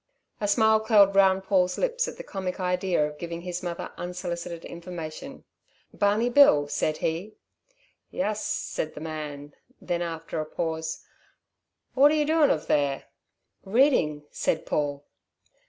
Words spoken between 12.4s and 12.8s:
of